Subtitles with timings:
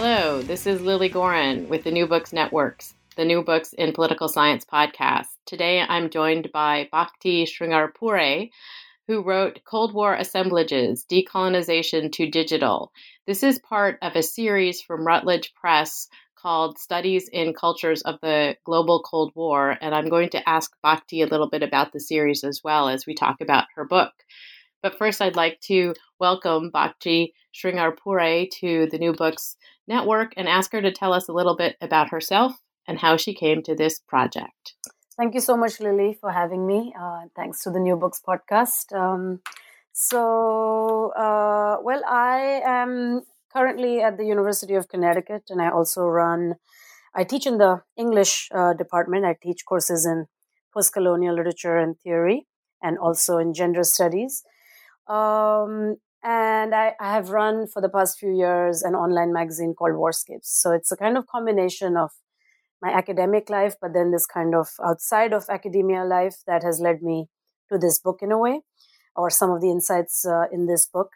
[0.00, 4.28] Hello, this is Lilly Goren with the New Books Networks, the New Books in Political
[4.28, 5.26] Science podcast.
[5.44, 8.48] Today I'm joined by Bhakti Shringarpure,
[9.08, 12.92] who wrote Cold War Assemblages Decolonization to Digital.
[13.26, 16.06] This is part of a series from Routledge Press
[16.36, 21.22] called Studies in Cultures of the Global Cold War, and I'm going to ask Bhakti
[21.22, 24.12] a little bit about the series as well as we talk about her book.
[24.82, 29.56] But first, I'd like to welcome Bhakti Shringarpure to the New Books
[29.88, 32.52] Network and ask her to tell us a little bit about herself
[32.86, 34.74] and how she came to this project.
[35.16, 36.94] Thank you so much, Lilly, for having me.
[36.98, 38.96] Uh, thanks to the New Books podcast.
[38.96, 39.40] Um,
[39.92, 46.54] so, uh, well, I am currently at the University of Connecticut, and I also run,
[47.16, 49.24] I teach in the English uh, department.
[49.24, 50.26] I teach courses in
[50.76, 52.46] postcolonial literature and theory,
[52.80, 54.44] and also in gender studies.
[55.08, 59.94] Um, and I, I, have run for the past few years an online magazine called
[59.94, 60.44] Warscapes.
[60.44, 62.10] So it's a kind of combination of
[62.82, 67.02] my academic life, but then this kind of outside of academia life that has led
[67.02, 67.28] me
[67.72, 68.60] to this book in a way,
[69.16, 71.12] or some of the insights uh, in this book.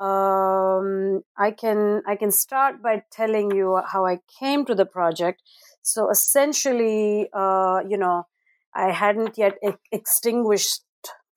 [0.00, 5.42] Um, I can I can start by telling you how I came to the project.
[5.82, 8.26] So essentially, uh, you know,
[8.74, 9.58] I hadn't yet
[9.90, 10.82] extinguished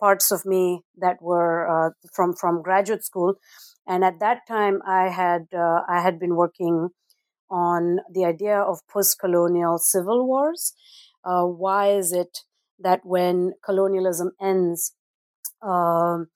[0.01, 3.35] parts of me that were uh, from from graduate school,
[3.88, 6.89] and at that time I had uh, I had been working
[7.50, 10.73] on the idea of post-colonial civil wars.
[11.25, 12.39] Uh, why is it
[12.79, 14.94] that when colonialism ends,
[15.62, 16.28] um,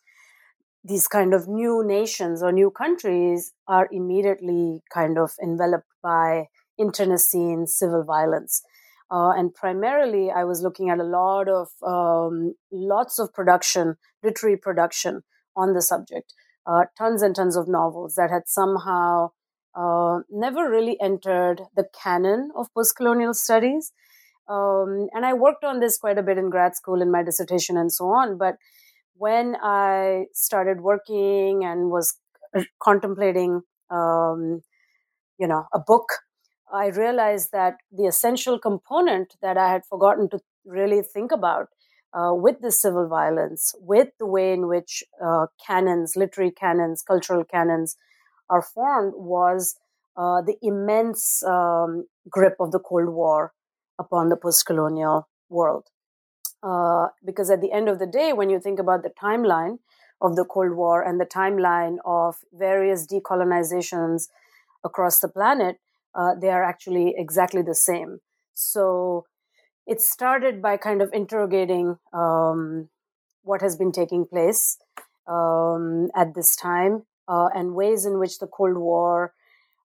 [0.83, 6.45] these kind of new nations or new countries are immediately kind of enveloped by
[6.77, 8.61] internecine civil violence?
[9.11, 14.57] Uh, and primarily, I was looking at a lot of um, lots of production, literary
[14.57, 15.21] production
[15.55, 16.33] on the subject,
[16.65, 19.29] uh, tons and tons of novels that had somehow
[19.75, 23.91] uh, never really entered the canon of postcolonial studies.
[24.47, 27.77] Um, and I worked on this quite a bit in grad school in my dissertation
[27.77, 28.37] and so on.
[28.37, 28.55] But
[29.15, 32.15] when I started working and was
[32.55, 34.61] uh, contemplating, um,
[35.37, 36.07] you know, a book
[36.71, 41.67] I realized that the essential component that I had forgotten to really think about
[42.13, 47.43] uh, with the civil violence, with the way in which uh, canons, literary canons, cultural
[47.43, 47.97] canons
[48.49, 49.75] are formed, was
[50.17, 53.53] uh, the immense um, grip of the Cold War
[53.99, 55.87] upon the post colonial world.
[56.63, 59.77] Uh, because at the end of the day, when you think about the timeline
[60.21, 64.29] of the Cold War and the timeline of various decolonizations
[64.83, 65.77] across the planet,
[66.15, 68.19] uh, they are actually exactly the same.
[68.53, 69.25] So
[69.85, 72.89] it started by kind of interrogating um,
[73.43, 74.77] what has been taking place
[75.27, 79.33] um, at this time uh, and ways in which the Cold War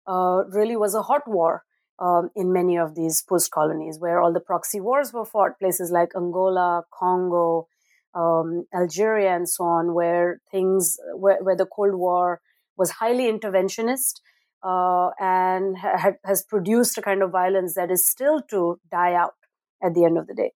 [0.06, 1.64] uh, really was a hot war
[1.98, 5.90] um, in many of these post colonies, where all the proxy wars were fought, places
[5.90, 7.68] like Angola, Congo,
[8.14, 12.40] um, Algeria, and so on, where things, where, where the Cold War
[12.76, 14.20] was highly interventionist
[14.62, 19.34] uh, and ha- has produced a kind of violence that is still to die out
[19.82, 20.52] at the end of the day.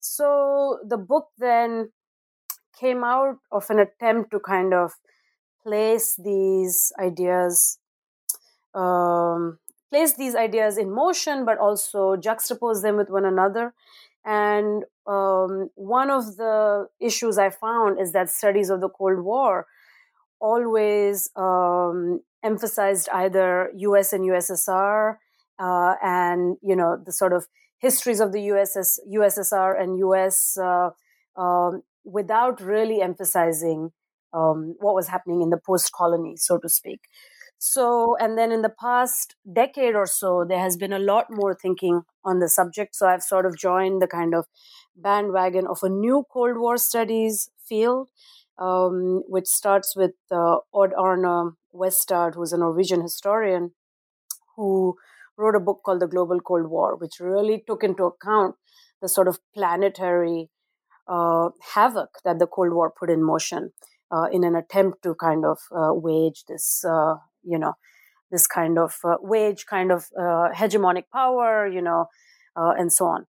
[0.00, 1.90] So the book then
[2.78, 4.92] came out of an attempt to kind of
[5.62, 7.78] place these ideas,
[8.74, 9.58] um,
[9.90, 13.74] place these ideas in motion, but also juxtapose them with one another.
[14.24, 19.66] And um, one of the issues I found is that studies of the Cold War
[20.40, 25.16] always um, emphasized either US and USSR
[25.58, 27.46] uh, and you know the sort of
[27.78, 30.90] histories of the USS, USSR and US uh,
[31.36, 33.90] um, without really emphasizing
[34.32, 37.00] um, what was happening in the post colony, so to speak.
[37.58, 41.54] So, and then in the past decade or so, there has been a lot more
[41.54, 42.96] thinking on the subject.
[42.96, 44.46] So, I've sort of joined the kind of
[44.96, 48.08] bandwagon of a new Cold War studies field,
[48.58, 53.72] um, which starts with uh, Odd Arne Westad, who's a Norwegian historian
[54.56, 54.96] who
[55.36, 58.56] wrote a book called The Global Cold War, which really took into account
[59.00, 60.50] the sort of planetary
[61.08, 63.72] uh, havoc that the Cold War put in motion
[64.10, 67.74] uh, in an attempt to kind of uh, wage this, uh, you know,
[68.30, 72.06] this kind of uh, wage kind of uh, hegemonic power, you know,
[72.54, 73.26] and so on.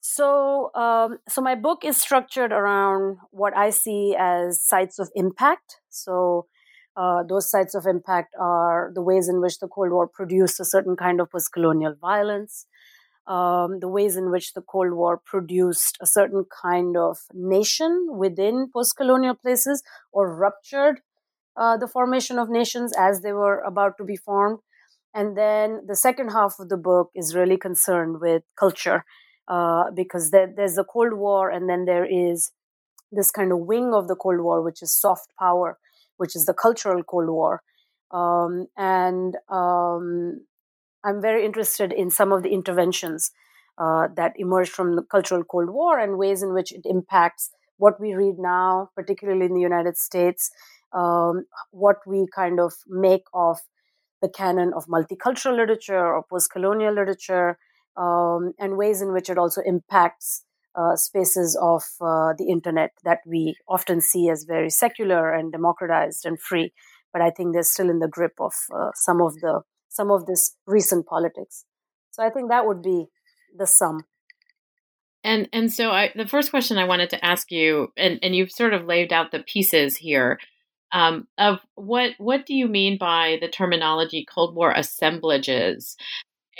[0.00, 5.76] So, um, so my book is structured around what I see as sites of impact.
[5.90, 6.46] So,
[6.96, 10.64] uh, those sites of impact are the ways in which the Cold War produced a
[10.64, 12.66] certain kind of post colonial violence,
[13.26, 18.68] um, the ways in which the Cold War produced a certain kind of nation within
[18.72, 21.00] post colonial places or ruptured
[21.56, 24.58] uh, the formation of nations as they were about to be formed.
[25.14, 29.04] And then the second half of the book is really concerned with culture
[29.48, 32.52] uh, because there, there's the Cold War and then there is
[33.10, 35.78] this kind of wing of the Cold War, which is soft power
[36.16, 37.62] which is the cultural Cold War.
[38.10, 40.40] Um, and um,
[41.04, 43.30] I'm very interested in some of the interventions
[43.78, 48.00] uh, that emerged from the cultural Cold War and ways in which it impacts what
[48.00, 50.50] we read now, particularly in the United States,
[50.92, 53.58] um, what we kind of make of
[54.20, 57.58] the canon of multicultural literature or post colonial literature,
[57.96, 60.44] um, and ways in which it also impacts
[60.74, 66.24] uh, spaces of uh, the internet that we often see as very secular and democratized
[66.24, 66.72] and free.
[67.12, 70.24] But I think they're still in the grip of uh, some of the some of
[70.26, 71.64] this recent politics.
[72.10, 73.06] So I think that would be
[73.56, 74.04] the sum.
[75.24, 78.50] And and so I, the first question I wanted to ask you, and, and you've
[78.50, 80.38] sort of laid out the pieces here
[80.92, 85.96] um, of what what do you mean by the terminology Cold War assemblages?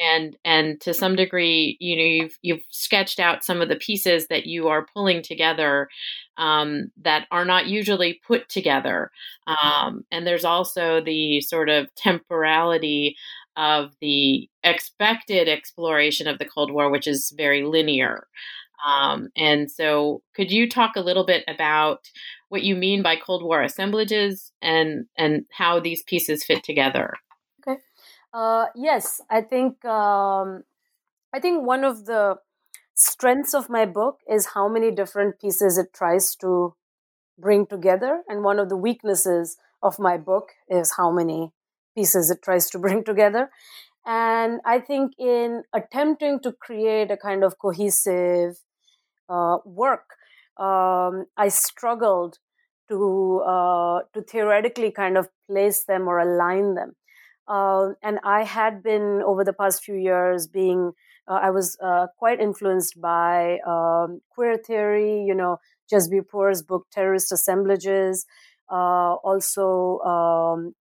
[0.00, 4.26] And and to some degree you know you've you've sketched out some of the pieces
[4.28, 5.88] that you are pulling together
[6.36, 9.10] um, that are not usually put together.
[9.46, 13.16] Um, and there's also the sort of temporality
[13.56, 18.26] of the expected exploration of the cold war which is very linear.
[18.86, 22.10] Um, and so could you talk a little bit about
[22.48, 27.14] what you mean by cold war assemblages and and how these pieces fit together
[28.32, 30.64] uh, yes, I think um,
[31.32, 32.36] I think one of the
[32.94, 36.74] strengths of my book is how many different pieces it tries to
[37.38, 41.52] bring together, and one of the weaknesses of my book is how many
[41.96, 43.50] pieces it tries to bring together.
[44.06, 48.58] And I think in attempting to create a kind of cohesive
[49.28, 50.16] uh, work,
[50.58, 52.38] um, I struggled
[52.88, 56.96] to uh, to theoretically kind of place them or align them.
[57.48, 60.92] Uh, and I had been over the past few years being,
[61.28, 65.58] uh, I was uh, quite influenced by um, queer theory, you know,
[65.92, 68.24] Jasbir Puar's book, Terrorist Assemblages,
[68.70, 70.74] uh, also, um,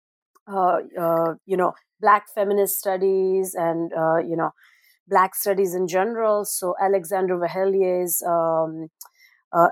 [0.47, 3.91] uh, uh, you know, Black feminist studies and,
[4.29, 4.51] you know,
[5.09, 6.45] Black studies in general.
[6.45, 8.89] So Alexander Weheliye's um,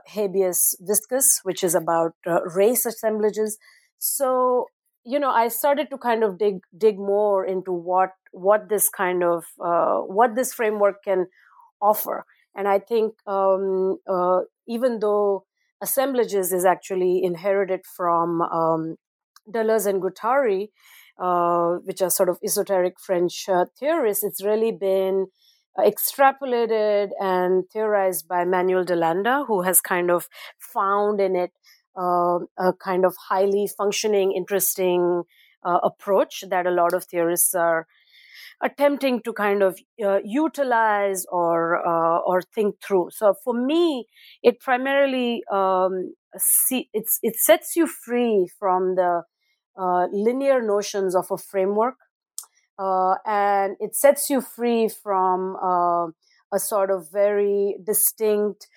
[0.08, 2.14] Habeas Viscus, which is about
[2.55, 3.56] race assemblages.
[3.99, 4.67] So
[5.04, 9.22] you know, I started to kind of dig dig more into what what this kind
[9.22, 11.26] of uh, what this framework can
[11.80, 15.44] offer, and I think um, uh, even though
[15.82, 18.96] assemblages is actually inherited from um,
[19.49, 20.68] Deleuze and Guattari,
[21.20, 25.28] uh, which are sort of esoteric French uh, theorists, it's really been
[25.78, 31.52] extrapolated and theorized by Manuel DeLanda who has kind of found in it
[31.99, 35.25] uh, a kind of highly functioning, interesting
[35.64, 37.87] uh, approach that a lot of theorists are
[38.62, 43.09] attempting to kind of uh, utilize or uh, or think through.
[43.11, 44.07] So for me,
[44.43, 49.23] it primarily um, see, it sets you free from the
[49.76, 51.97] uh, linear notions of a framework,
[52.78, 55.57] uh, and it sets you free from
[56.52, 58.69] a sort of very distinct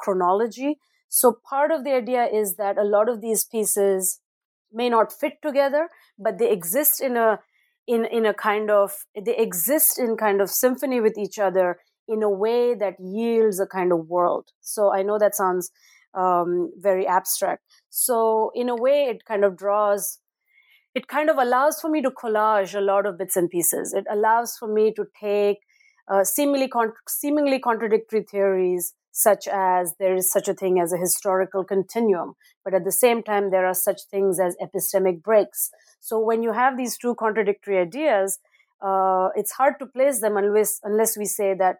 [0.00, 0.78] chronology
[1.14, 4.18] so part of the idea is that a lot of these pieces
[4.72, 7.38] may not fit together, but they exist in a
[7.86, 11.78] in in a kind of they exist in kind of symphony with each other
[12.08, 14.48] in a way that yields a kind of world.
[14.60, 15.70] So I know that sounds
[16.14, 17.62] um, very abstract.
[17.90, 20.18] So in a way, it kind of draws.
[20.96, 23.94] It kind of allows for me to collage a lot of bits and pieces.
[23.94, 25.58] It allows for me to take
[26.08, 30.98] uh, seemingly con- seemingly contradictory theories such as there is such a thing as a
[30.98, 35.70] historical continuum, but at the same time, there are such things as epistemic breaks.
[36.00, 38.40] So when you have these two contradictory ideas,
[38.84, 41.76] uh, it's hard to place them unless unless we say that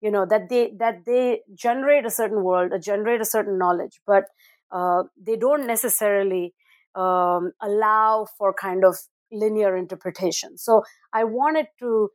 [0.00, 4.00] you know that they that they generate a certain world, or generate a certain knowledge,
[4.04, 4.24] but
[4.72, 6.54] uh, they don't necessarily
[6.96, 8.96] um, allow for kind of
[9.30, 10.58] linear interpretation.
[10.58, 12.08] So I wanted to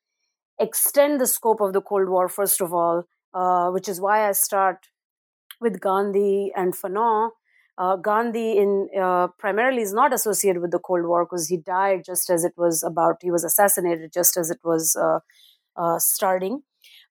[0.59, 4.31] extend the scope of the Cold War, first of all, uh, which is why I
[4.33, 4.87] start
[5.61, 7.31] with Gandhi and Fanon.
[7.77, 12.01] Uh, Gandhi in uh, primarily is not associated with the Cold War because he died
[12.05, 13.17] just as it was about.
[13.21, 15.19] He was assassinated just as it was uh,
[15.77, 16.63] uh, starting,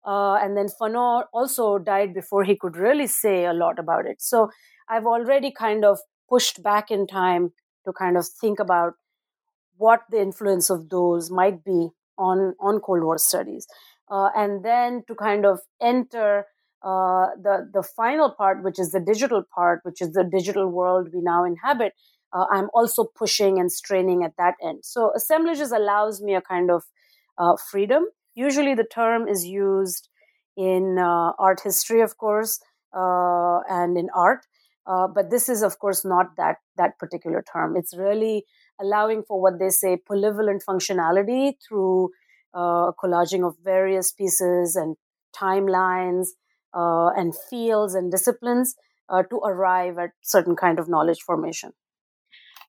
[0.04, 4.20] and then Fanon also died before he could really say a lot about it.
[4.20, 4.50] So
[4.88, 5.98] I've already kind of
[6.28, 7.52] pushed back in time
[7.86, 8.94] to kind of think about
[9.76, 13.66] what the influence of those might be on on Cold War studies,
[14.10, 16.46] uh, and then to kind of enter
[16.82, 21.08] uh, the the final part, which is the digital part, which is the digital world
[21.12, 21.92] we now inhabit.
[22.32, 24.80] Uh, I'm also pushing and straining at that end.
[24.84, 26.84] So assemblages allows me a kind of
[27.38, 28.04] uh, freedom.
[28.34, 30.08] Usually, the term is used
[30.56, 32.60] in uh, art history, of course,
[32.94, 34.46] uh, and in art.
[34.86, 37.76] but this is, of course, not that that particular term.
[37.76, 38.44] It's really
[38.80, 42.10] allowing for what they say polyvalent functionality through
[42.54, 44.96] uh, collaging of various pieces and
[45.34, 46.28] timelines
[46.74, 48.74] uh, and fields and disciplines
[49.08, 51.72] uh, to arrive at certain kind of knowledge formation.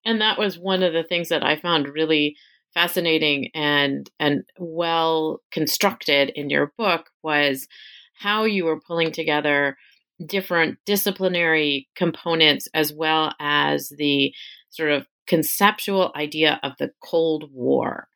[0.06, 2.36] And that was one of the things that I found really
[2.74, 7.68] fascinating and and well constructed in your book was
[8.14, 9.78] how you were pulling together
[10.26, 14.34] different disciplinary components as well as the
[14.70, 18.08] sort of conceptual idea of the Cold War.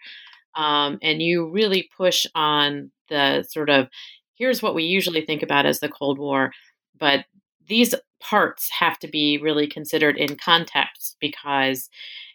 [0.55, 3.87] Um, and you really push on the sort of
[4.35, 6.51] here's what we usually think about as the Cold War,
[6.99, 7.25] but
[7.67, 11.89] these parts have to be really considered in context because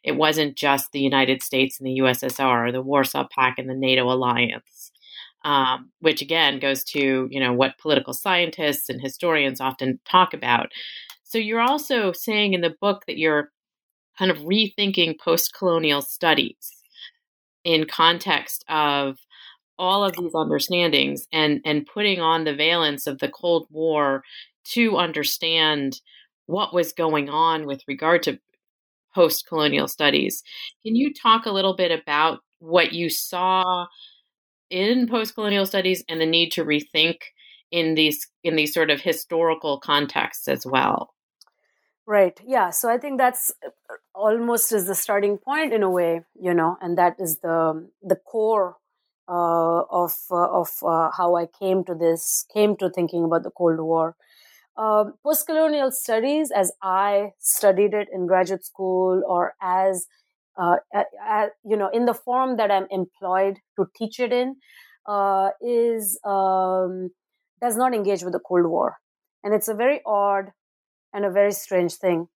[0.05, 4.11] it wasn't just the United States and the USSR, the Warsaw Pact and the NATO
[4.11, 4.93] alliance,
[5.45, 10.69] um, which again goes to you know what political scientists and historians often talk about.
[11.25, 13.51] So you're also saying in the book that you're
[14.19, 16.78] kind of rethinking post colonial studies
[17.69, 19.19] in context of
[19.79, 24.25] all of these understandings and, and putting on the valence of the Cold War
[24.65, 26.01] to understand
[26.47, 28.39] what was going on with regard to
[29.15, 30.43] post colonial studies.
[30.83, 33.87] Can you talk a little bit about what you saw
[34.71, 37.17] in post colonial studies and the need to rethink
[37.71, 41.11] in these in these sort of historical contexts as well?
[42.09, 42.41] Right.
[42.47, 42.71] Yeah.
[42.71, 43.71] So I think that's uh,
[44.15, 48.17] almost is the starting point in a way, you know, and that is the the
[48.17, 48.77] core
[49.29, 53.51] uh, of uh, of uh, how I came to this, came to thinking about the
[53.51, 54.17] Cold War.
[54.77, 60.07] Um, post-colonial studies, as I studied it in graduate school, or as
[60.57, 60.77] uh,
[61.65, 64.57] you know, in the form that I'm employed to teach it in,
[65.07, 67.11] uh, is um,
[67.61, 68.97] does not engage with the Cold War,
[69.45, 70.53] and it's a very odd
[71.13, 72.29] and a very strange thing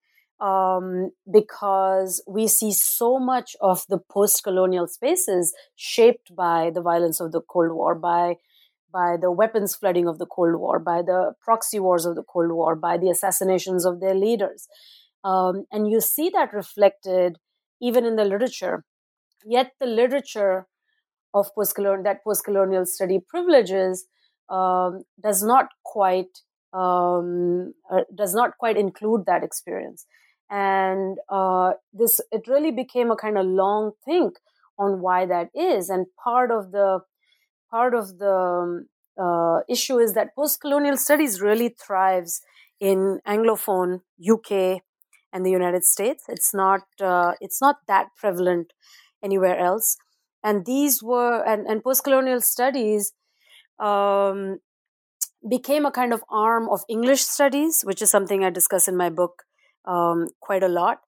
[0.43, 7.31] um, because we see so much of the post-colonial spaces shaped by the violence of
[7.33, 8.37] the Cold War, by
[8.93, 12.52] by the weapons flooding of the Cold War, by the proxy wars of the Cold
[12.52, 14.69] War, by the assassinations of their leaders,
[15.25, 17.38] um, and you see that reflected
[17.81, 18.85] even in the literature.
[19.45, 20.67] Yet the literature
[21.35, 24.07] of post-colonial that post-colonial study privileges
[24.50, 30.07] um, does not quite um, uh, does not quite include that experience.
[30.50, 34.35] And uh, this it really became a kind of long think
[34.79, 35.88] on why that is.
[35.88, 37.00] And part of the
[37.71, 38.88] part of the um,
[39.19, 42.41] uh, issue is that post-colonial studies really thrives
[42.81, 44.00] in Anglophone
[44.31, 44.83] UK
[45.33, 46.25] and the United States.
[46.29, 48.73] It's not uh, it's not that prevalent
[49.23, 49.97] anywhere else.
[50.45, 53.12] And these were and, and post-colonial studies
[53.79, 54.59] um,
[55.49, 59.11] became a kind of arm of English studies, which is something I discuss in my
[59.11, 59.43] book
[59.85, 61.01] um, quite a lot,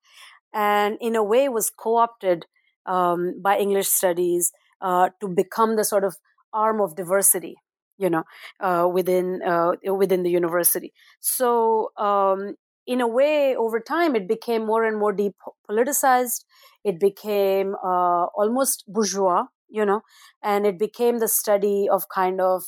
[0.52, 2.46] and in a way was co opted
[2.86, 6.16] um, by English studies uh, to become the sort of
[6.52, 7.56] arm of diversity
[7.98, 8.22] you know
[8.60, 10.92] uh, within uh, within the university.
[11.20, 16.44] So um, in a way over time it became more and more depoliticized.
[16.84, 20.02] It became uh, almost bourgeois you know
[20.42, 22.62] and it became the study of kind of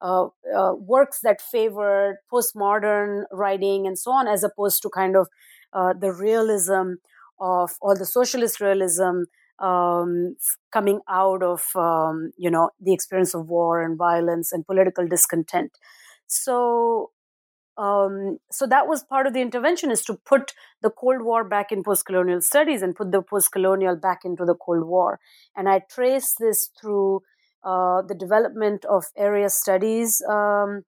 [0.00, 0.26] uh,
[0.56, 5.28] uh, works that favored postmodern writing and so on, as opposed to kind of
[5.72, 6.94] uh, the realism
[7.40, 9.24] of or the socialist realism
[9.58, 10.36] um,
[10.72, 15.72] coming out of um, you know the experience of war and violence and political discontent.
[16.26, 17.10] So
[17.78, 21.70] um, so that was part of the intervention is to put the Cold War back
[21.70, 25.20] in post-colonial studies and put the post-colonial back into the Cold War.
[25.54, 27.20] And I trace this through
[27.66, 30.84] the development of area studies um,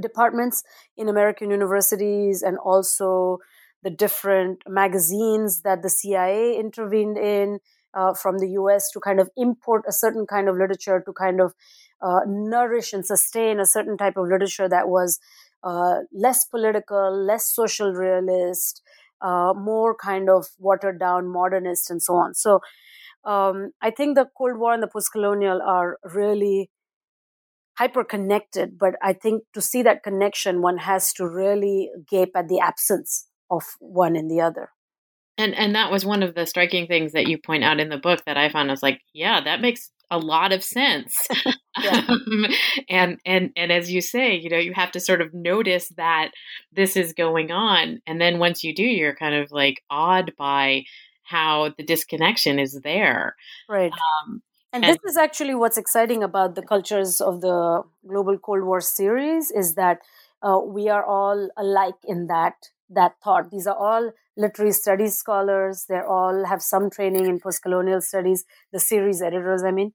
[0.00, 0.62] departments
[0.96, 3.38] in American universities and also
[3.82, 7.60] the different magazines that the CIA intervened in
[7.94, 11.40] uh, from the US to kind of import a certain kind of literature to kind
[11.40, 11.54] of
[12.02, 15.18] uh, nourish and sustain a certain type of literature that was
[15.62, 18.82] uh, less political, less social realist,
[19.22, 22.34] uh, more kind of watered down modernist, and so on.
[22.34, 22.60] So
[23.26, 26.70] um, I think the Cold War and the post colonial are really
[27.76, 32.48] hyper connected, but I think to see that connection, one has to really gape at
[32.48, 34.70] the absence of one in the other.
[35.38, 37.98] And and that was one of the striking things that you point out in the
[37.98, 38.70] book that I found.
[38.70, 41.14] I was like, yeah, that makes a lot of sense.
[42.08, 42.46] um,
[42.88, 46.30] and and and as you say, you know, you have to sort of notice that
[46.72, 50.84] this is going on, and then once you do, you're kind of like awed by
[51.26, 53.36] how the disconnection is there.
[53.68, 53.92] Right.
[53.92, 54.42] Um,
[54.72, 58.80] and, and this is actually what's exciting about the cultures of the Global Cold War
[58.80, 60.00] series is that
[60.42, 62.54] uh, we are all alike in that
[62.90, 63.50] that thought.
[63.50, 65.86] These are all literary studies scholars.
[65.88, 68.44] They all have some training in post-colonial studies.
[68.72, 69.92] The series editors, I mean,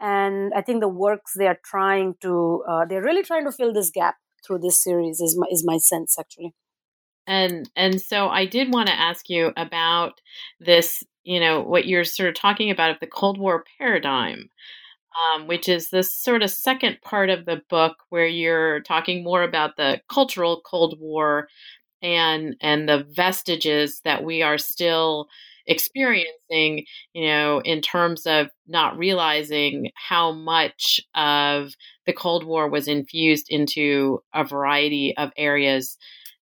[0.00, 3.72] and I think the works they are trying to, uh, they're really trying to fill
[3.72, 5.20] this gap through this series.
[5.20, 6.54] Is my is my sense actually.
[7.26, 10.20] And and so I did want to ask you about
[10.60, 11.02] this.
[11.24, 14.50] You know what you're sort of talking about of the Cold War paradigm.
[15.34, 19.42] Um, which is the sort of second part of the book where you're talking more
[19.42, 21.48] about the cultural Cold War
[22.02, 25.28] and and the vestiges that we are still
[25.66, 31.72] experiencing you know in terms of not realizing how much of
[32.06, 35.96] the cold war was infused into a variety of areas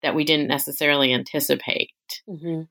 [0.04, 1.90] that we didn't necessarily anticipate
[2.28, 2.62] mm-hmm.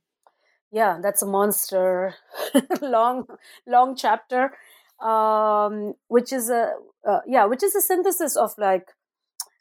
[0.71, 2.15] yeah that's a monster
[2.81, 3.25] long
[3.67, 4.51] long chapter
[5.01, 6.71] um, which is a
[7.07, 8.87] uh, yeah which is a synthesis of like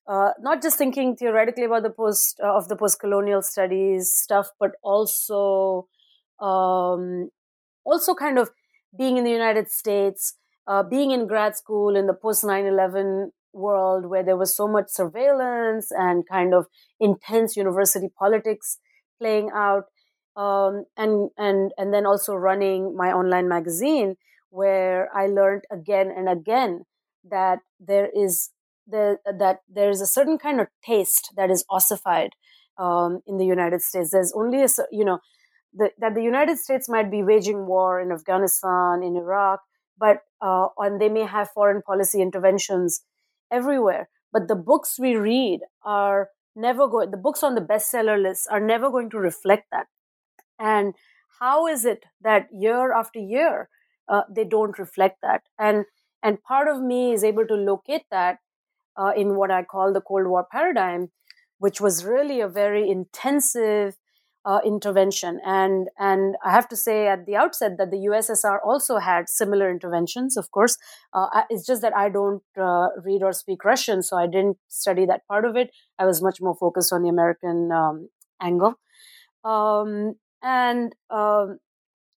[0.07, 4.73] uh, not just thinking theoretically about the post uh, of the post-colonial studies stuff, but
[4.83, 5.87] also
[6.41, 7.31] um,
[7.85, 8.51] also kind of
[8.99, 10.35] being in the United States,
[10.67, 14.87] uh, being in grad school in the post 9/11 world where there was so much
[14.89, 16.67] surveillance and kind of
[16.99, 18.79] intense university politics
[19.21, 19.85] playing out,
[20.37, 24.17] um, and and and then also running my online magazine
[24.51, 26.85] where I learned again and again
[27.25, 28.51] that there is
[28.87, 32.31] the, that there is a certain kind of taste that is ossified
[32.79, 34.11] um, in the United States.
[34.11, 35.19] There's only a you know
[35.73, 39.61] the, that the United States might be waging war in Afghanistan, in Iraq,
[39.99, 43.03] but uh, and they may have foreign policy interventions
[43.53, 44.09] everywhere.
[44.33, 47.11] But the books we read are never going.
[47.11, 49.87] The books on the bestseller list are never going to reflect that.
[50.59, 50.95] And
[51.41, 53.69] how is it that year after year
[54.09, 55.43] uh, they don't reflect that?
[55.59, 55.85] And
[56.23, 58.39] and part of me is able to locate that
[58.97, 61.11] uh, in what I call the Cold War paradigm,
[61.59, 63.97] which was really a very intensive
[64.45, 65.41] uh, intervention.
[65.45, 69.71] And and I have to say at the outset that the USSR also had similar
[69.71, 70.37] interventions.
[70.37, 70.77] Of course,
[71.13, 75.07] uh, it's just that I don't uh, read or speak Russian, so I didn't study
[75.07, 75.71] that part of it.
[75.99, 78.09] I was much more focused on the American um,
[78.41, 78.75] angle,
[79.45, 81.59] um, and um,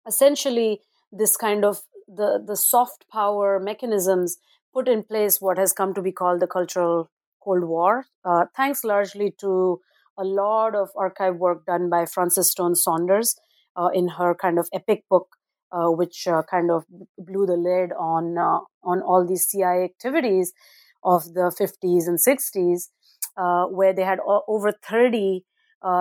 [0.07, 4.37] essentially this kind of the the soft power mechanisms
[4.73, 7.09] put in place what has come to be called the Cultural
[7.41, 9.79] Cold War, uh, thanks largely to
[10.17, 13.35] a lot of archive work done by Frances Stonor Saunders
[13.75, 15.27] uh, in her kind of epic book,
[15.71, 16.85] uh, which uh, kind of
[17.17, 20.53] blew the lid on uh, on all these CIA activities
[21.03, 22.89] of the 50s and 60s,
[23.37, 25.43] uh, where they had over 30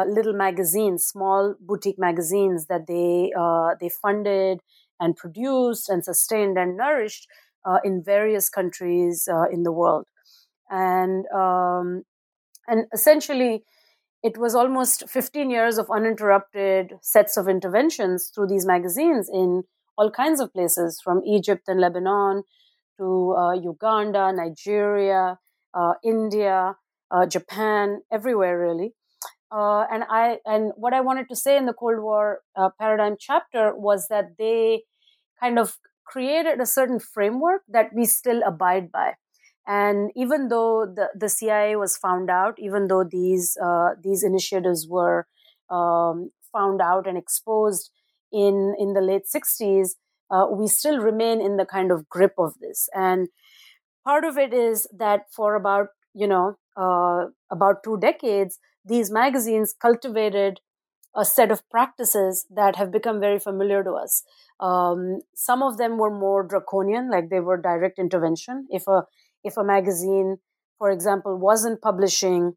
[0.06, 3.32] little magazines, small boutique magazines that they
[3.80, 4.60] they funded
[5.00, 7.26] and produced and sustained and nourished
[7.64, 10.06] uh, in various countries uh, in the world,
[10.70, 12.02] and um,
[12.66, 13.64] and essentially
[14.24, 19.64] it was almost 15 years of uninterrupted sets of interventions through these magazines in
[19.98, 22.42] all kinds of places from Egypt and Lebanon
[22.98, 25.38] to uh, Uganda, Nigeria,
[25.74, 26.76] uh, India,
[27.10, 28.94] uh, Japan, everywhere really.
[29.52, 32.40] Uh, and I and what I wanted to say in the Cold War
[32.80, 34.84] paradigm chapter was that they
[35.38, 39.14] kind of created a certain framework that we still abide by.
[39.66, 44.86] And even though the, the CIA was found out, even though these uh, these initiatives
[44.88, 45.26] were
[45.70, 47.90] um, found out and exposed
[48.32, 49.96] in in the late 60s,
[50.30, 52.88] uh, we still remain in the kind of grip of this.
[52.94, 53.28] And
[54.04, 59.74] part of it is that for about you know uh, about two decades, these magazines
[59.80, 60.60] cultivated
[61.16, 64.22] a set of practices that have become very familiar to us.
[64.60, 68.66] Um, some of them were more draconian, like they were direct intervention.
[68.70, 69.06] If a
[69.44, 70.38] if a magazine,
[70.78, 72.54] for example, wasn't publishing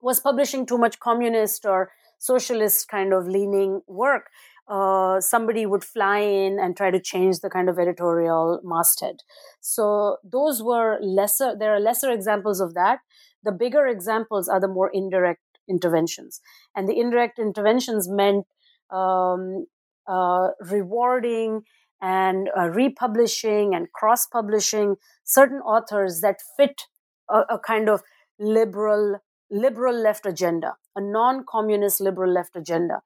[0.00, 4.26] was publishing too much communist or socialist kind of leaning work,
[4.68, 9.16] uh, somebody would fly in and try to change the kind of editorial masthead.
[9.60, 11.56] So those were lesser.
[11.58, 12.98] There are lesser examples of that.
[13.42, 16.40] The bigger examples are the more indirect interventions.
[16.76, 18.46] And the indirect interventions meant
[18.90, 19.66] um,
[20.06, 21.62] uh, rewarding
[22.00, 26.82] and uh, republishing and cross publishing certain authors that fit
[27.28, 28.02] a, a kind of
[28.38, 29.18] liberal
[29.50, 33.00] liberal left agenda a non-communist liberal left agenda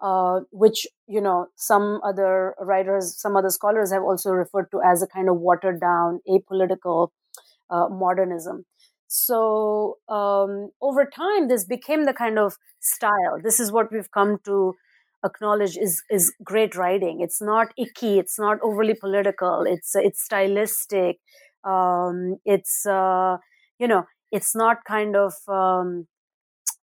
[0.00, 5.02] uh, which you know some other writers some other scholars have also referred to as
[5.02, 7.08] a kind of watered down apolitical
[7.70, 8.64] uh, modernism
[9.12, 13.40] so um, over time, this became the kind of style.
[13.42, 14.76] This is what we've come to
[15.24, 17.20] acknowledge is is great writing.
[17.20, 18.18] It's not icky.
[18.18, 19.64] It's not overly political.
[19.66, 21.18] It's it's stylistic.
[21.64, 23.38] Um, it's uh,
[23.78, 26.06] you know it's not kind of um,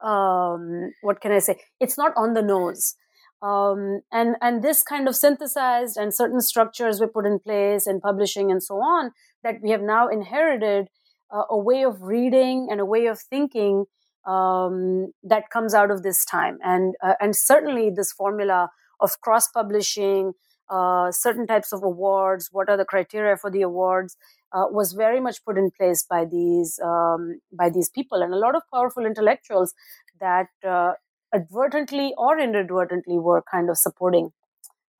[0.00, 1.56] um, what can I say?
[1.80, 2.94] It's not on the nose.
[3.42, 8.00] Um, and and this kind of synthesized and certain structures were put in place and
[8.00, 9.10] publishing and so on
[9.42, 10.86] that we have now inherited
[11.34, 13.86] uh, a way of reading and a way of thinking
[14.26, 16.58] um, that comes out of this time.
[16.62, 20.32] And uh, and certainly this formula of cross publishing,
[20.70, 24.16] uh, certain types of awards, what are the criteria for the awards,
[24.52, 28.38] uh, was very much put in place by these um, by these people and a
[28.38, 29.74] lot of powerful intellectuals
[30.20, 30.92] that uh,
[31.34, 34.30] advertently or inadvertently were kind of supporting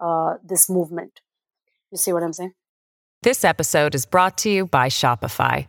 [0.00, 1.20] uh, this movement.
[1.90, 2.54] You see what I'm saying?
[3.22, 5.68] This episode is brought to you by Shopify.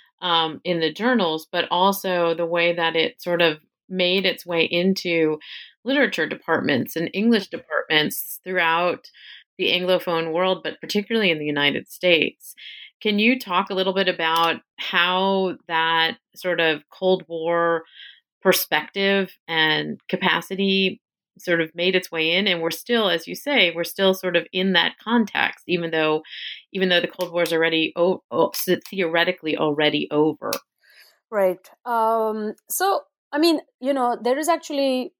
[0.21, 3.57] um, in the journals, but also the way that it sort of
[3.89, 5.39] made its way into
[5.83, 9.09] literature departments and English departments throughout
[9.57, 12.55] the Anglophone world, but particularly in the United States.
[13.01, 17.83] Can you talk a little bit about how that sort of Cold War
[18.41, 21.01] perspective and capacity
[21.43, 24.35] sort of made its way in and we're still as you say we're still sort
[24.35, 26.21] of in that context even though
[26.73, 28.51] even though the cold war is already o- o-
[28.89, 30.51] theoretically already over.
[31.29, 31.69] Right.
[31.85, 33.01] Um, so
[33.33, 35.13] i mean you know there is actually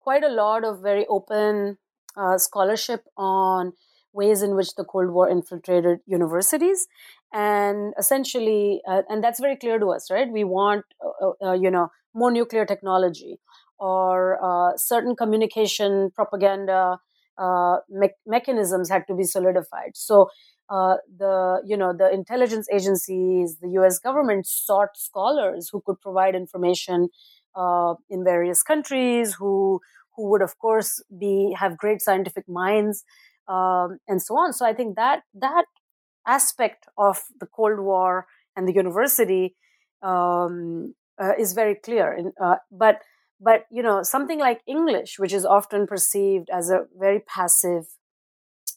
[0.00, 1.78] quite a lot of very open
[2.16, 3.72] uh, scholarship on
[4.12, 6.86] ways in which the cold war infiltrated universities
[7.32, 10.30] and essentially uh, and that's very clear to us right?
[10.30, 13.38] We want uh, uh, uh you know more nuclear technology
[13.82, 16.98] or uh, certain communication propaganda
[17.38, 19.92] uh, me- mechanisms had to be solidified.
[19.94, 20.28] So
[20.70, 23.98] uh, the you know the intelligence agencies, the U.S.
[23.98, 27.08] government sought scholars who could provide information
[27.54, 29.80] uh, in various countries, who
[30.16, 33.04] who would of course be have great scientific minds
[33.48, 34.52] um, and so on.
[34.52, 35.64] So I think that that
[36.26, 39.56] aspect of the Cold War and the university
[40.02, 42.18] um, uh, is very clear.
[42.42, 42.96] Uh, but
[43.42, 47.86] but you know something like english which is often perceived as a very passive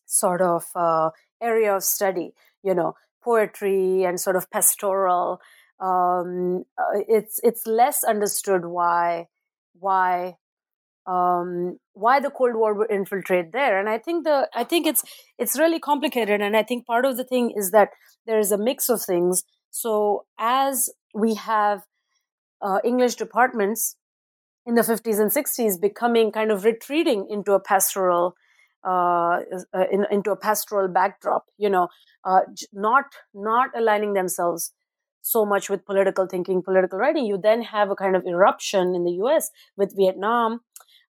[0.06, 1.10] sort of uh,
[1.42, 5.40] area of study you know poetry and sort of pastoral
[5.80, 9.28] um, uh, it's it's less understood why
[9.80, 10.36] why
[11.08, 13.80] um, why the Cold War would infiltrate there.
[13.80, 15.04] And I think the I think it's
[15.38, 16.42] it's really complicated.
[16.42, 17.90] And I think part of the thing is that
[18.26, 19.44] there is a mix of things.
[19.70, 21.84] So as we have
[22.62, 23.98] uh, English departments
[24.66, 28.36] in the 50s and 60s becoming kind of retreating into a pastoral
[28.84, 29.40] uh,
[29.74, 31.88] uh, in, into a pastoral backdrop you know
[32.24, 32.42] uh,
[32.74, 34.72] not not aligning themselves
[35.22, 37.26] so much with political thinking political writing.
[37.26, 40.62] You then have a kind of eruption in the us with vietnam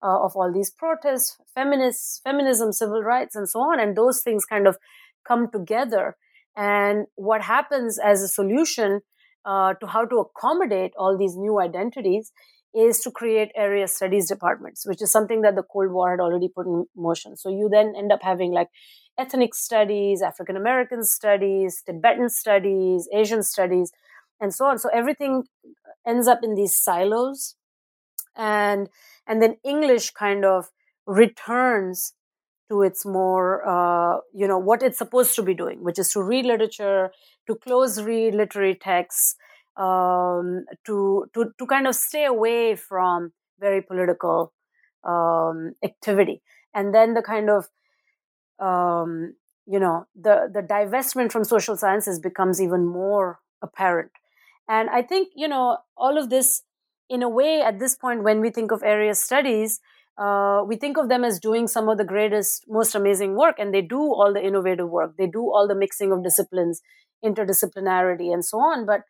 [0.04, 4.46] uh, of all these protests feminists feminism civil rights and so on and those things
[4.46, 4.78] kind of
[5.28, 6.16] come together.
[6.56, 9.02] And what happens as a solution
[9.46, 12.32] uh, to how to accommodate all these new identities
[12.76, 16.48] is to create area studies departments, which is something that the Cold War had already
[16.48, 17.38] put in motion.
[17.38, 18.70] So you then end up having like
[19.18, 23.92] ethnic studies, African American studies, Tibetan studies, Asian studies,
[24.40, 24.80] and so on.
[24.80, 25.44] So everything
[26.06, 27.56] ends up in these silos
[28.36, 28.90] and
[29.28, 30.70] and then English kind of
[31.06, 32.14] returns
[32.70, 36.24] to its more uh, you know what it's supposed to be doing, which is to
[36.24, 37.12] read literature,
[37.48, 39.36] to close read literary texts,
[39.78, 44.54] um, to to to kind of stay away from very political
[45.04, 46.42] um, activity,
[46.74, 47.68] and then the kind of
[48.60, 54.12] um, you know the the divestment from social sciences becomes even more apparent.
[54.70, 56.64] And i think you know all of this
[57.10, 59.82] in a way at this point when we think of area studies
[60.18, 63.74] uh, we think of them as doing some of the greatest most amazing work and
[63.74, 65.16] they do all the innovative work.
[65.18, 66.82] They do all the mixing of disciplines
[67.26, 68.86] interdisciplinarity and so on.
[68.86, 69.02] But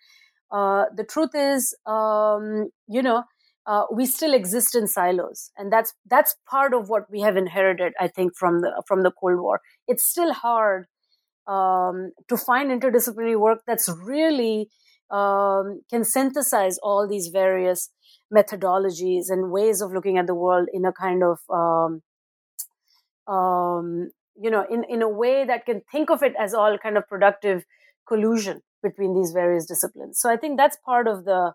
[0.53, 3.23] uh, the truth is um, you know
[3.65, 7.93] uh, we still exist in silos and that's that's part of what we have inherited
[7.99, 9.61] i think from the from the cold war.
[9.87, 10.87] It's still hard
[11.47, 14.69] um, to find interdisciplinary work that's really
[15.11, 17.89] um, can synthesize all these various
[18.33, 22.01] methodologies and ways of looking at the world in a kind of um,
[23.33, 26.97] um, you know in, in a way that can think of it as all kind
[26.97, 27.65] of productive
[28.07, 30.19] collusion between these various disciplines.
[30.19, 31.53] So i think that's part of the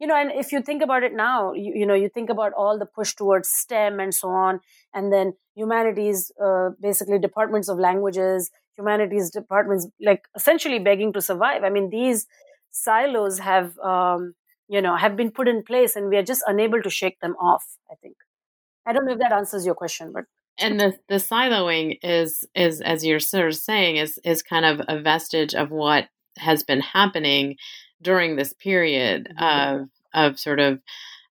[0.00, 2.52] you know and if you think about it now you, you know you think about
[2.52, 4.60] all the push towards stem and so on
[4.94, 11.64] and then humanities uh, basically departments of languages humanities departments like essentially begging to survive.
[11.64, 12.26] I mean these
[12.70, 14.34] silos have um,
[14.68, 17.34] you know have been put in place and we are just unable to shake them
[17.40, 18.16] off i think.
[18.86, 20.24] I don't know if that answers your question but
[20.58, 24.80] and the the siloing is is as you're sort of saying is is kind of
[24.88, 27.56] a vestige of what has been happening
[28.02, 29.80] during this period mm-hmm.
[29.80, 30.80] of of sort of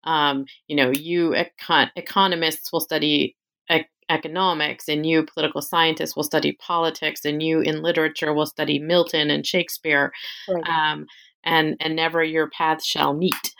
[0.03, 3.35] um, you know you econ- economists will study
[3.69, 8.79] ec- economics and you political scientists will study politics and you in literature will study
[8.79, 10.11] Milton and Shakespeare
[10.47, 10.67] right.
[10.67, 11.07] um,
[11.43, 13.53] and and never your paths shall meet.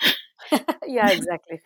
[0.88, 1.62] yeah, exactly.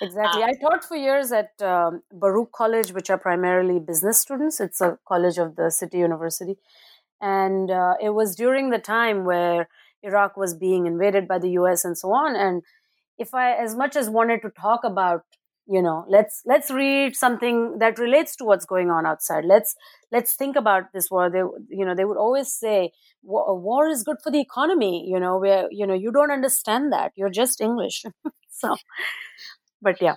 [0.00, 0.42] Exactly.
[0.42, 4.60] Um, I taught for years at um, Baruch College, which are primarily business students.
[4.60, 6.56] It's a college of the City University.
[7.20, 9.68] And uh, it was during the time where
[10.02, 12.36] Iraq was being invaded by the US and so on.
[12.36, 12.62] And
[13.18, 15.22] if I as much as wanted to talk about,
[15.66, 19.44] you know, let's let's read something that relates to what's going on outside.
[19.44, 19.76] Let's
[20.12, 21.30] let's think about this war.
[21.30, 21.40] They
[21.70, 22.92] you know they would always say
[23.22, 25.06] war is good for the economy.
[25.08, 27.12] You know where you know you don't understand that.
[27.16, 28.04] You're just English.
[28.50, 28.76] so,
[29.82, 30.16] but yeah.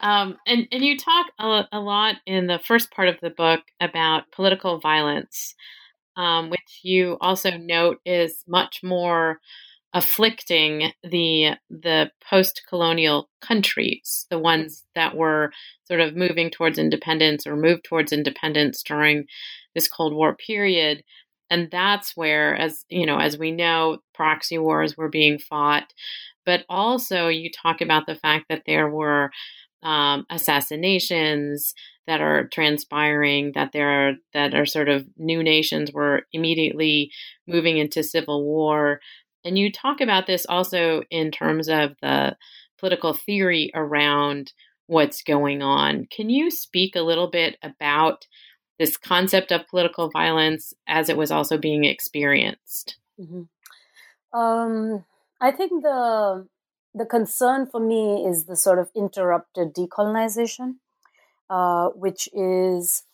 [0.00, 3.62] Um, and and you talk a, a lot in the first part of the book
[3.80, 5.54] about political violence
[6.18, 9.38] um, which you also note is much more
[9.94, 15.50] afflicting the the post-colonial countries, the ones that were
[15.84, 19.24] sort of moving towards independence or moved towards independence during
[19.74, 21.04] this Cold War period.
[21.50, 25.94] And that's where, as you know, as we know, proxy wars were being fought.
[26.48, 29.30] But also, you talk about the fact that there were
[29.82, 31.74] um, assassinations
[32.06, 37.12] that are transpiring that there are that are sort of new nations were immediately
[37.46, 38.98] moving into civil war.
[39.44, 42.34] And you talk about this also in terms of the
[42.78, 44.54] political theory around
[44.86, 46.06] what's going on.
[46.10, 48.26] Can you speak a little bit about
[48.78, 52.96] this concept of political violence as it was also being experienced?
[53.20, 53.42] Mm-hmm.
[54.32, 55.04] um,
[55.40, 56.46] i think the
[56.94, 60.76] the concern for me is the sort of interrupted decolonization
[61.50, 63.04] uh, which is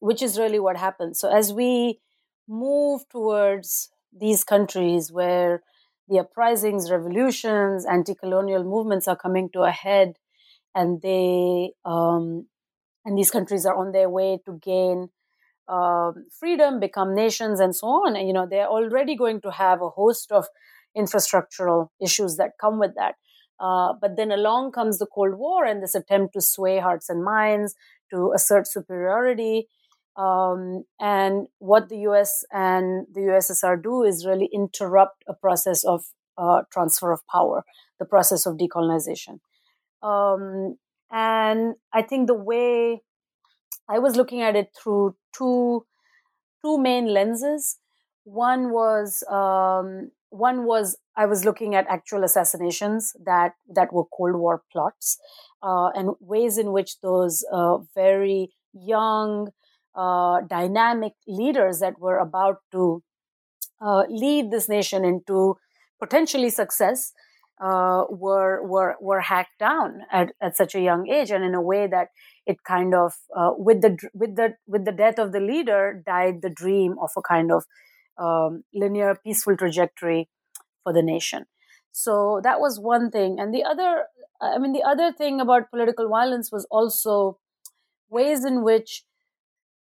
[0.00, 1.20] which is really what happens.
[1.20, 2.00] So as we
[2.48, 5.62] move towards these countries where
[6.08, 10.14] the uprisings, revolutions, anti-colonial movements are coming to a head,
[10.74, 12.46] and they um,
[13.04, 15.10] and these countries are on their way to gain
[15.68, 18.16] uh, freedom, become nations, and so on.
[18.16, 20.46] And you know they're already going to have a host of
[20.96, 23.14] infrastructural issues that come with that.
[23.60, 27.24] Uh, but then along comes the Cold War and this attempt to sway hearts and
[27.24, 27.74] minds,
[28.10, 29.68] to assert superiority.
[30.16, 36.04] Um, and what the US and the USSR do is really interrupt a process of
[36.36, 37.64] uh, transfer of power,
[37.98, 39.40] the process of decolonization.
[40.02, 40.76] Um,
[41.10, 43.02] and I think the way
[43.88, 45.86] I was looking at it through two
[46.62, 47.78] two main lenses.
[48.24, 54.36] One was um, one was I was looking at actual assassinations that that were Cold
[54.36, 55.18] War plots,
[55.62, 59.50] uh, and ways in which those uh, very young,
[59.94, 63.02] uh, dynamic leaders that were about to
[63.80, 65.56] uh, lead this nation into
[66.00, 67.12] potentially success
[67.60, 71.62] uh, were were were hacked down at, at such a young age, and in a
[71.62, 72.08] way that
[72.46, 76.42] it kind of uh, with the with the with the death of the leader died
[76.42, 77.64] the dream of a kind of
[78.18, 80.28] um, linear, peaceful trajectory
[80.82, 81.46] for the nation.
[81.92, 83.38] So that was one thing.
[83.38, 84.04] And the other,
[84.40, 87.38] I mean, the other thing about political violence was also
[88.08, 89.04] ways in which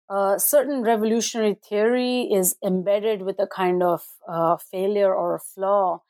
[0.08, 6.02] uh, certain revolutionary theory is embedded with a kind of uh, failure or a flaw,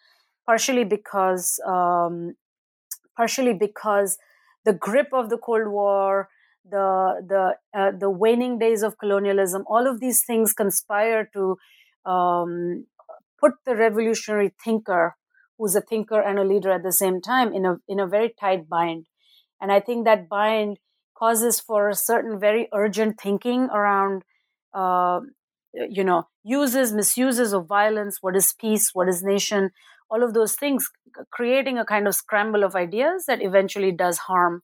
[0.44, 2.34] partially because um,
[3.16, 4.18] partially because
[4.64, 6.28] the grip of the Cold War,
[6.68, 11.56] the the uh, the waning days of colonialism, all of these things conspire to
[12.06, 12.86] um,
[13.40, 15.16] put the revolutionary thinker,
[15.58, 18.34] who's a thinker and a leader at the same time, in a in a very
[18.40, 19.06] tight bind,
[19.60, 20.78] and I think that bind
[21.18, 24.22] causes for a certain very urgent thinking around,
[24.74, 25.20] uh,
[25.72, 28.18] you know, uses, misuses of violence.
[28.20, 28.90] What is peace?
[28.92, 29.70] What is nation?
[30.10, 30.88] All of those things,
[31.32, 34.62] creating a kind of scramble of ideas that eventually does harm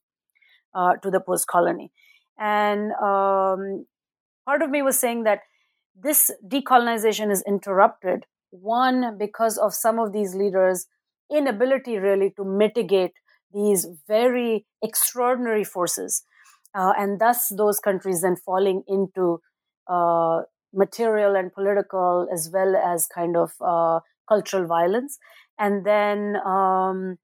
[0.75, 1.91] uh, to the post colony.
[2.39, 3.85] And um,
[4.45, 5.39] part of me was saying that
[5.95, 10.87] this decolonization is interrupted, one, because of some of these leaders'
[11.31, 13.13] inability really to mitigate
[13.53, 16.23] these very extraordinary forces
[16.75, 19.39] uh, and thus those countries then falling into
[19.87, 20.41] uh,
[20.73, 25.17] material and political as well as kind of uh, cultural violence.
[25.59, 27.17] And then um,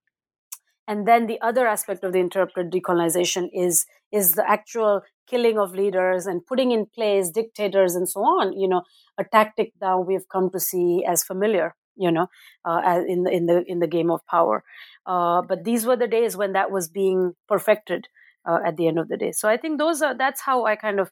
[0.90, 5.74] and then the other aspect of the interrupted decolonization is is the actual killing of
[5.74, 8.82] leaders and putting in place dictators and so on you know
[9.18, 12.28] a tactic that we've come to see as familiar you know
[12.66, 14.64] uh, in the in the in the game of power
[15.06, 18.08] uh, but these were the days when that was being perfected
[18.48, 19.32] uh, at the end of the day.
[19.32, 21.12] So I think those are that's how I kind of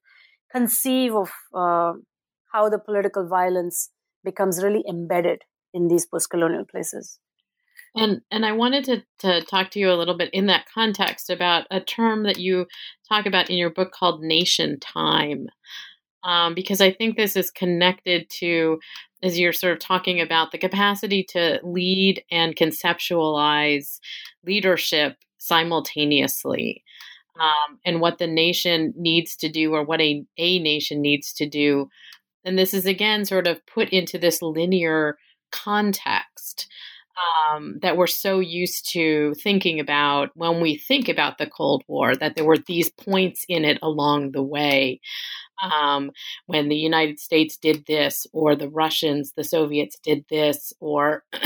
[0.52, 1.94] conceive of uh,
[2.52, 3.90] how the political violence
[4.24, 5.42] becomes really embedded
[5.74, 7.20] in these post-colonial places.
[7.98, 11.30] And and I wanted to to talk to you a little bit in that context
[11.30, 12.68] about a term that you
[13.10, 15.48] talk about in your book called nation time.
[16.24, 18.80] Um, because I think this is connected to,
[19.24, 24.00] as you're sort of talking about, the capacity to lead and conceptualize
[24.46, 26.84] leadership simultaneously
[27.40, 31.48] um, and what the nation needs to do or what a, a nation needs to
[31.48, 31.88] do.
[32.44, 35.18] And this is again sort of put into this linear
[35.52, 36.68] context
[37.18, 42.16] um, that we're so used to thinking about when we think about the Cold War,
[42.16, 45.02] that there were these points in it along the way.
[45.64, 46.12] Um,
[46.46, 51.24] when the United States did this, or the Russians, the Soviets did this, or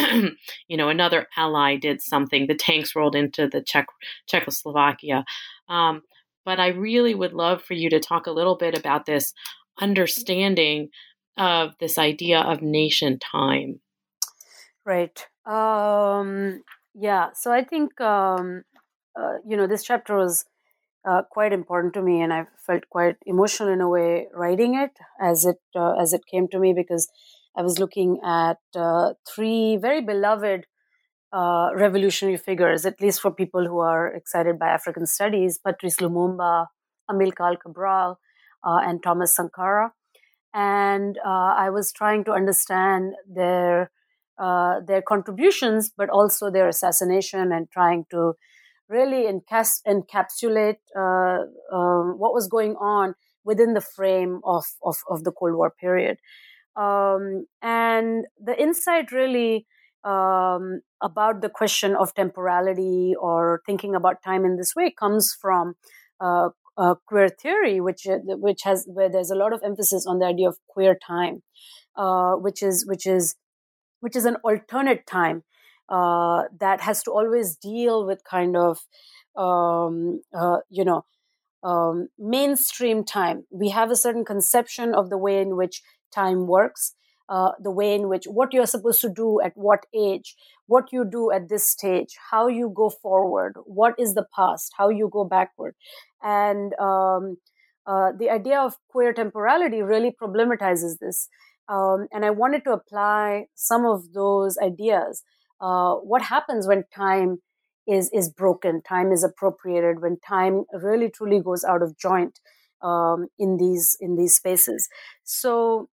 [0.67, 2.47] you know another ally did something.
[2.47, 3.87] The tanks rolled into the Czech
[4.27, 5.23] Czechoslovakia.
[5.69, 6.01] Um,
[6.43, 9.33] but I really would love for you to talk a little bit about this
[9.79, 10.89] understanding
[11.37, 13.79] of this idea of nation time.
[14.85, 15.25] Right.
[15.45, 17.29] Um, yeah.
[17.33, 18.63] So I think, um,
[19.19, 20.45] uh, you know, this chapter was
[21.05, 24.91] uh, quite important to me, and I felt quite emotional in a way writing it
[25.19, 27.09] as it uh, as it came to me because
[27.57, 30.65] I was looking at uh, three very beloved
[31.33, 36.67] uh, revolutionary figures, at least for people who are excited by African studies, Patrice Lumumba,
[37.09, 38.19] Amilcar Cabral,
[38.65, 39.93] uh, and Thomas Sankara.
[40.53, 43.89] And I was trying to understand their
[44.37, 48.33] uh, their contributions, but also their assassination, and trying to
[48.89, 51.43] really encas- encapsulate uh,
[51.75, 56.17] um, what was going on within the frame of, of, of the Cold War period.
[56.75, 59.65] Um, and the insight really
[60.03, 65.75] um, about the question of temporality or thinking about time in this way comes from
[66.19, 70.19] uh, uh, queer theory, which uh, which has where there's a lot of emphasis on
[70.19, 71.43] the idea of queer time,
[71.97, 73.35] uh, which is which is
[74.01, 75.43] which is an alternate time
[75.89, 78.79] uh, that has to always deal with kind of
[79.35, 81.05] um, uh, you know
[81.63, 83.45] um, mainstream time.
[83.49, 86.93] We have a certain conception of the way in which time works
[87.31, 90.35] uh, the way in which what you're supposed to do at what age,
[90.67, 94.89] what you do at this stage, how you go forward, what is the past, how
[94.89, 95.73] you go backward.
[96.21, 97.37] And um,
[97.87, 101.29] uh, the idea of queer temporality really problematizes this.
[101.71, 105.23] Um, and I wanted to apply some of those ideas.
[105.61, 107.39] Uh, what happens when time
[107.87, 112.39] is is broken, time is appropriated, when time really truly goes out of joint
[112.81, 114.89] um, in these in these spaces.
[115.23, 115.89] So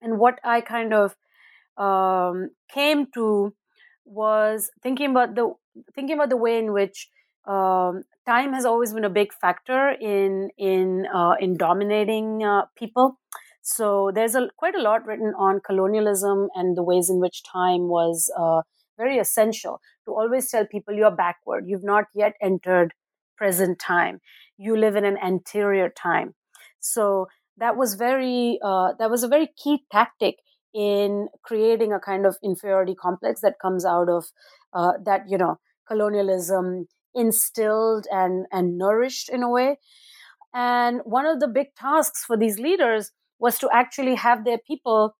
[0.00, 1.16] and what I kind of
[1.76, 3.54] um, came to
[4.04, 5.54] was thinking about the
[5.94, 7.08] thinking about the way in which
[7.46, 13.18] um, time has always been a big factor in in uh, in dominating uh, people.
[13.62, 17.88] So there's a quite a lot written on colonialism and the ways in which time
[17.88, 18.62] was uh,
[18.98, 21.64] very essential to always tell people you're backward.
[21.66, 22.92] You've not yet entered
[23.36, 24.20] present time.
[24.58, 26.34] You live in an anterior time.
[26.80, 30.36] So that was very uh, that was a very key tactic
[30.74, 34.26] in creating a kind of inferiority complex that comes out of
[34.72, 39.76] uh, that you know colonialism instilled and and nourished in a way
[40.54, 43.10] and one of the big tasks for these leaders
[43.42, 45.16] was to actually have their people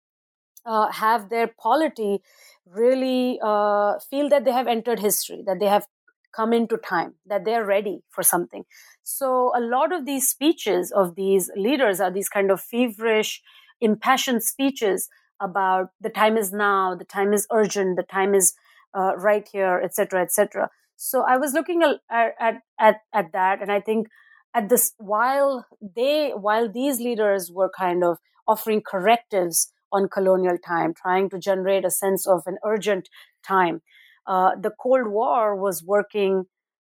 [0.65, 2.21] uh, have their polity
[2.67, 5.87] really uh, feel that they have entered history that they have
[6.35, 8.65] come into time that they're ready for something
[9.03, 13.43] so a lot of these speeches of these leaders are these kind of feverish
[13.81, 15.09] impassioned speeches
[15.43, 18.55] about the time is now, the time is urgent, the time is
[18.95, 20.71] uh, right here, etc., etc.
[20.97, 21.97] So I was looking at,
[22.41, 24.07] at at at that, and I think
[24.55, 30.95] at this while they while these leaders were kind of offering correctives on colonial time,
[30.95, 33.09] trying to generate a sense of an urgent
[33.47, 33.83] time,
[34.27, 36.45] uh, the Cold War was working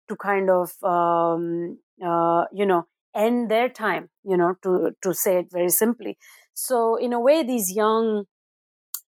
[0.09, 5.39] to kind of um, uh, you know end their time, you know, to to say
[5.39, 6.19] it very simply.
[6.55, 8.25] So in a way, these young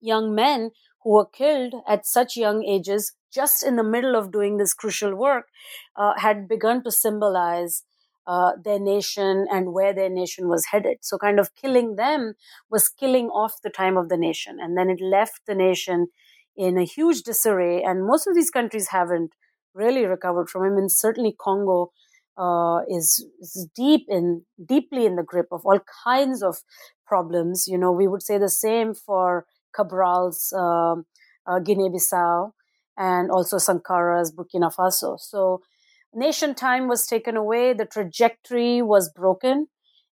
[0.00, 0.70] young men
[1.02, 5.14] who were killed at such young ages, just in the middle of doing this crucial
[5.14, 5.46] work,
[5.96, 7.84] uh, had begun to symbolize
[8.30, 10.98] uh, their nation and where their nation was headed.
[11.00, 12.34] So, kind of killing them
[12.70, 14.58] was killing off the time of the nation.
[14.60, 16.08] And then it left the nation
[16.56, 17.82] in a huge disarray.
[17.82, 19.32] And most of these countries haven't
[19.74, 20.68] really recovered from it.
[20.68, 21.90] I mean, certainly Congo
[22.38, 26.58] uh, is, is deep in deeply in the grip of all kinds of
[27.04, 27.66] problems.
[27.66, 30.96] You know, we would say the same for Cabral's uh,
[31.48, 32.52] uh, Guinea-Bissau
[32.96, 35.18] and also Sankara's Burkina Faso.
[35.18, 35.62] So
[36.14, 37.72] nation time was taken away.
[37.72, 39.68] The trajectory was broken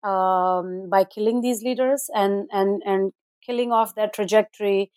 [0.03, 3.12] um, by killing these leaders and and and
[3.45, 4.90] killing off that trajectory.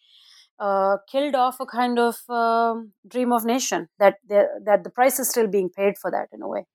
[0.60, 2.74] Uh, killed off a kind of uh,
[3.08, 6.48] dream of nation that that the price is still being paid for that in a
[6.48, 6.66] way.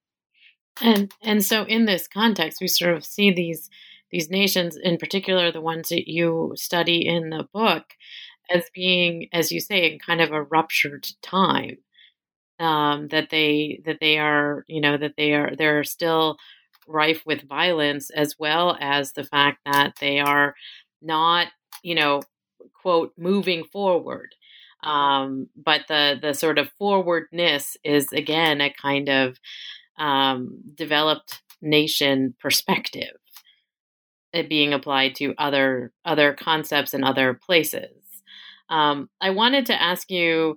[0.81, 3.69] And and so in this context, we sort of see these
[4.13, 7.95] these nations, in particular the ones that you study in the book,
[8.55, 11.79] as being, as you say, in kind of a ruptured time.
[12.61, 16.39] Um, that they that they are, you know, that they are they're still
[16.87, 20.55] rife with violence, as well as the fact that they are
[21.01, 21.49] not,
[21.83, 22.23] you know,
[22.75, 24.35] quote moving forward.
[24.85, 29.39] Um, but the the sort of forwardness is again a kind of
[29.99, 33.17] um, developed nation perspective
[34.33, 37.97] it being applied to other other concepts and other places.
[38.69, 40.57] Um, I wanted to ask you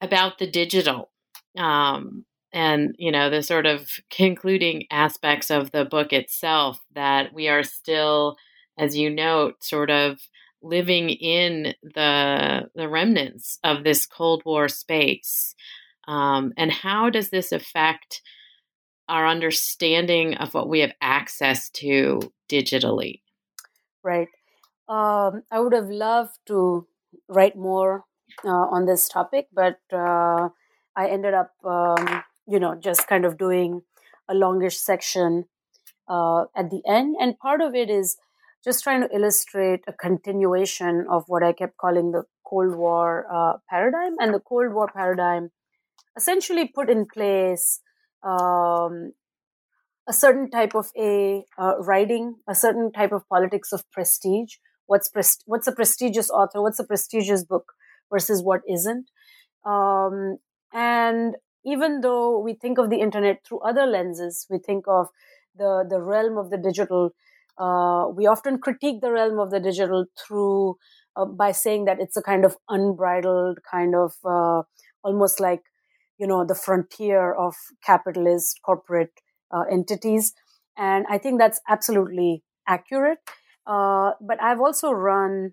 [0.00, 1.10] about the digital
[1.58, 7.48] um, and you know the sort of concluding aspects of the book itself that we
[7.48, 8.36] are still,
[8.78, 10.20] as you note, sort of
[10.62, 15.54] living in the the remnants of this Cold War space.
[16.08, 18.22] Um, and how does this affect
[19.08, 23.20] our understanding of what we have access to digitally.
[24.02, 24.28] Right.
[24.88, 26.86] Um, I would have loved to
[27.28, 28.04] write more
[28.44, 30.48] on this topic, but uh,
[30.96, 33.82] I ended up, um, you know, just kind of doing
[34.28, 35.44] a longish section
[36.08, 37.16] uh, at the end.
[37.20, 38.16] And part of it is
[38.64, 43.58] just trying to illustrate a continuation of what I kept calling the Cold War uh,
[43.68, 44.14] paradigm.
[44.18, 45.50] And the Cold War paradigm
[46.16, 47.80] essentially put in place
[48.22, 49.12] um,
[50.08, 54.54] a certain type of a uh, writing, a certain type of politics of prestige.
[54.86, 56.62] What's pres- what's a prestigious author?
[56.62, 57.72] What's a prestigious book
[58.10, 59.10] versus what isn't?
[59.64, 60.38] Um,
[60.72, 65.08] and even though we think of the internet through other lenses, we think of
[65.56, 67.10] the the realm of the digital.
[67.58, 70.76] Uh, we often critique the realm of the digital through
[71.16, 74.62] uh, by saying that it's a kind of unbridled kind of uh,
[75.02, 75.62] almost like
[76.18, 77.54] you know the frontier of
[77.84, 79.12] capitalist corporate
[79.54, 80.34] uh, entities
[80.76, 83.18] and i think that's absolutely accurate
[83.66, 85.52] uh, but i've also run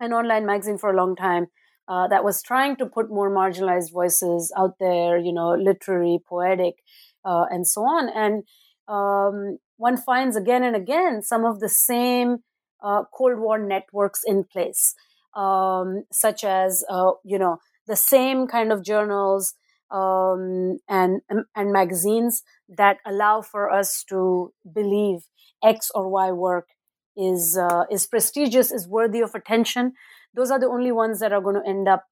[0.00, 1.46] an online magazine for a long time
[1.88, 6.76] uh, that was trying to put more marginalized voices out there you know literary poetic
[7.24, 8.08] uh, and so on.
[8.14, 8.44] And
[8.88, 12.38] um, one finds again and again some of the same
[12.82, 14.94] uh, cold war networks in place
[15.34, 19.54] um, such as uh, you know the same kind of journals
[19.90, 21.20] um, and
[21.54, 25.20] and magazines that allow for us to believe
[25.62, 26.68] X or Y work
[27.16, 29.92] is uh, is prestigious, is worthy of attention.
[30.34, 32.04] Those are the only ones that are going to end up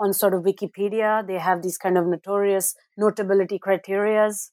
[0.00, 1.26] on sort of Wikipedia.
[1.26, 4.50] They have these kind of notorious notability criterias,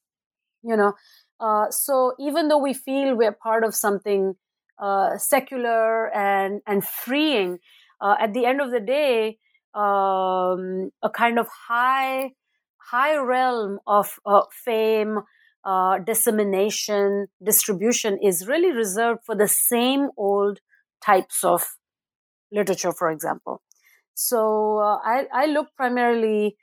[0.64, 0.94] you know.
[1.40, 4.36] Uh, so even though we feel we're part of something
[4.80, 7.60] uh, secular and and freeing,
[8.02, 9.38] uh, at the end of the day,
[9.74, 12.32] um, a kind of high
[12.78, 14.20] high realm of
[14.52, 15.20] fame,
[15.66, 20.60] uh, dissemination, distribution is really reserved for the same old
[21.04, 21.64] types of
[22.52, 23.62] literature, for example.
[24.14, 26.56] So uh, I, I look primarily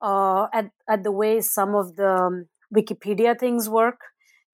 [0.00, 3.98] uh, at, at the way some of the um, Wikipedia things work,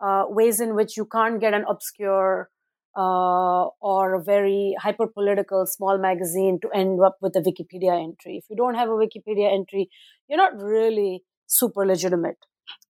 [0.00, 2.48] uh, ways in which you can't get an obscure
[2.96, 8.36] uh, or a very hyper political small magazine to end up with a Wikipedia entry.
[8.36, 9.88] If you don't have a Wikipedia entry,
[10.28, 12.38] you're not really super legitimate,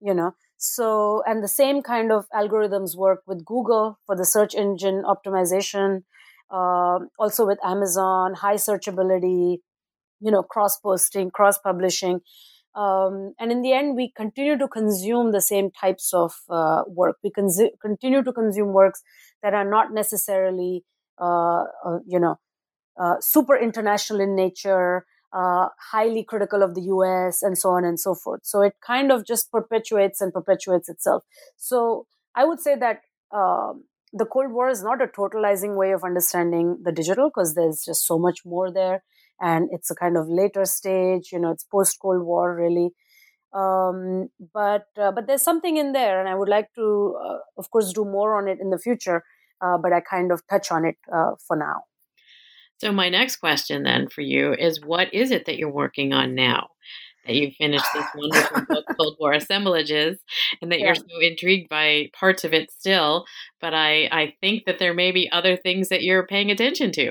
[0.00, 0.32] you know.
[0.62, 6.02] So, and the same kind of algorithms work with Google for the search engine optimization,
[6.50, 9.60] uh, also with Amazon, high searchability,
[10.20, 12.20] you know, cross posting, cross publishing.
[12.74, 17.16] Um, and in the end, we continue to consume the same types of uh, work.
[17.24, 19.00] We cons- continue to consume works
[19.42, 20.84] that are not necessarily,
[21.18, 22.38] uh, uh you know,
[23.00, 27.98] uh, super international in nature, uh, highly critical of the US, and so on and
[27.98, 28.40] so forth.
[28.44, 31.24] So it kind of just perpetuates and perpetuates itself.
[31.56, 33.02] So I would say that
[33.32, 37.84] um, the Cold War is not a totalizing way of understanding the digital because there's
[37.84, 39.02] just so much more there.
[39.40, 42.90] And it's a kind of later stage, you know, it's post Cold War really.
[43.52, 47.68] Um, but uh, but there's something in there, and I would like to, uh, of
[47.70, 49.24] course, do more on it in the future.
[49.60, 51.82] Uh, but I kind of touch on it uh, for now.
[52.80, 56.34] So, my next question then for you is what is it that you're working on
[56.34, 56.68] now?
[57.26, 60.18] That you finished this wonderful book, Cold War Assemblages,
[60.62, 60.86] and that yeah.
[60.86, 63.26] you're so intrigued by parts of it still.
[63.60, 67.10] But I, I think that there may be other things that you're paying attention to.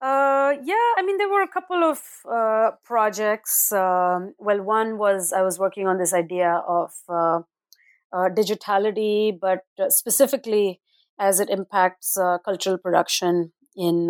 [0.00, 3.72] Uh, yeah, I mean, there were a couple of uh, projects.
[3.72, 7.40] Um, well, one was I was working on this idea of uh,
[8.12, 10.80] uh digitality, but uh, specifically
[11.18, 14.08] as it impacts uh, cultural production in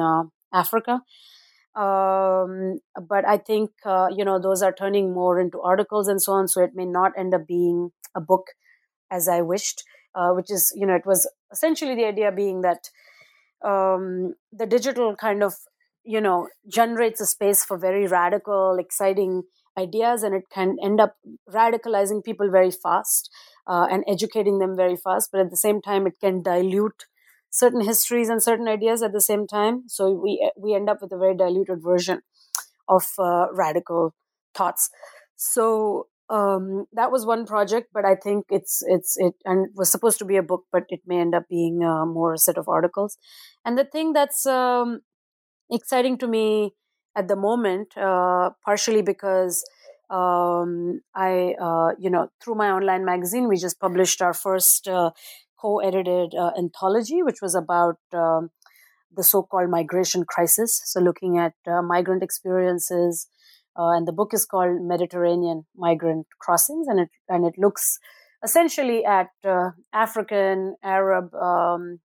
[0.55, 1.00] Africa.
[1.76, 2.78] Um,
[3.09, 6.48] but I think, uh, you know, those are turning more into articles and so on.
[6.48, 8.46] So it may not end up being a book
[9.11, 9.82] as I wished,
[10.14, 12.90] uh, which is, you know, it was essentially the idea being that
[13.64, 15.55] um, the digital kind of,
[16.05, 19.42] you know, generates a space for very radical, exciting
[19.76, 21.16] ideas and it can end up
[21.50, 23.30] radicalizing people very fast
[23.66, 25.30] uh, and educating them very fast.
[25.32, 27.07] But at the same time, it can dilute
[27.55, 29.84] certain histories and certain ideas at the same time.
[29.86, 32.20] So we we end up with a very diluted version
[32.88, 34.14] of uh, radical
[34.55, 34.90] thoughts.
[35.36, 39.90] So um, that was one project, but I think it's it's it and it was
[39.90, 42.59] supposed to be a book, but it may end up being uh, more a set
[42.59, 43.18] of articles.
[43.64, 45.00] And the thing that's um,
[45.70, 46.74] exciting to me
[47.16, 49.64] at the moment, uh, partially because
[50.11, 55.11] um, I, uh, you know, through my online magazine, we just published our first uh,
[55.64, 58.50] co-edited uh, anthology, which was about um,
[59.16, 60.80] the so-called migration crisis.
[60.84, 63.26] So looking at uh, migrant experiences,
[63.76, 67.98] uh, and the book is called Mediterranean Migrant Crossings, and it and it looks
[68.44, 71.34] essentially at uh, African, Arab.
[71.34, 72.00] Um,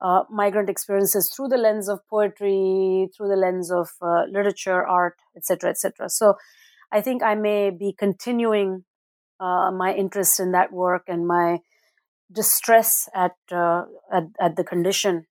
[0.00, 5.16] uh, migrant experiences through the lens of poetry, through the lens of uh, literature, art,
[5.36, 6.08] etc., etc.
[6.08, 6.34] So,
[6.92, 8.84] I think I may be continuing
[9.40, 11.58] my interest in that work and my
[12.32, 15.24] distress at, uh, at, at the condition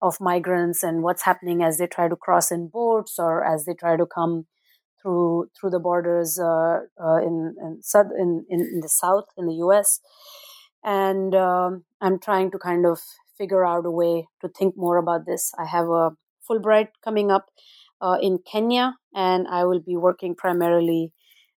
[0.00, 3.74] of migrants and what's happening as they try to cross in boats or as they
[3.74, 4.46] try to come
[5.00, 10.00] through through the borders uh, uh, in in, in, in the south in the U.S.
[10.84, 13.00] And um, I'm trying to kind of
[13.36, 15.52] figure out a way to think more about this.
[15.58, 16.10] I have a
[16.48, 17.46] Fulbright coming up
[18.00, 21.12] uh, in Kenya, and I will be working primarily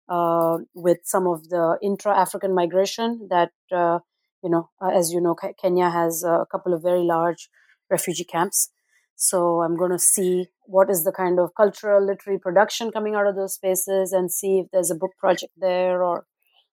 [0.09, 3.99] uh, with some of the intra-African migration that uh,
[4.43, 7.49] you know, uh, as you know, Kenya has a couple of very large
[7.89, 8.71] refugee camps.
[9.15, 13.27] So I'm going to see what is the kind of cultural literary production coming out
[13.27, 16.25] of those spaces and see if there's a book project there or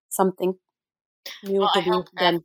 [0.09, 0.55] something
[1.45, 2.45] new well, to be done.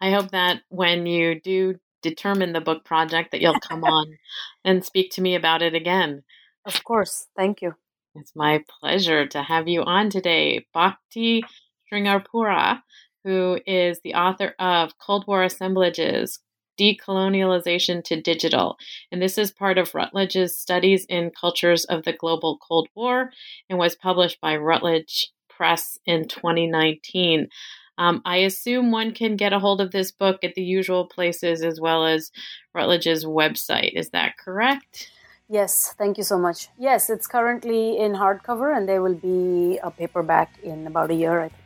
[0.00, 4.18] I hope that when you do determine the book project that you'll come on
[4.64, 6.22] and speak to me about it again.
[6.66, 7.26] Of course.
[7.36, 7.74] Thank you.
[8.16, 10.66] It's my pleasure to have you on today.
[10.72, 11.42] Bhakti
[11.90, 12.80] Shringarpure
[13.24, 16.40] who is the author of Cold War Assemblages
[16.78, 18.76] Decolonialization to Digital.
[19.10, 23.30] And this is part of Routledge's Studies in Cultures of the Global Cold War
[23.70, 27.48] and was published by Routledge Press in 2019.
[27.96, 31.62] Um, I assume one can get a hold of this book at the usual places
[31.62, 32.32] as well as
[32.74, 33.92] Routledge's website.
[33.94, 35.12] Is that correct?
[35.48, 36.68] Yes, thank you so much.
[36.76, 41.38] Yes, it's currently in hardcover and there will be a paperback in about a year,
[41.40, 41.60] I think.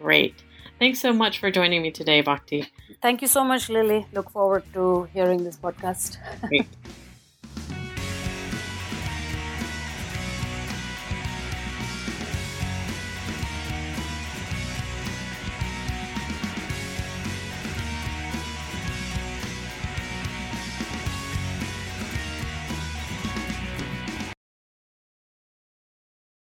[0.00, 0.42] Great.
[0.78, 2.66] Thanks so much for joining me today, Bhakti.
[3.02, 4.06] Thank you so much, Lilly.
[4.12, 6.18] Look forward to hearing this podcast.
[6.48, 6.68] Great.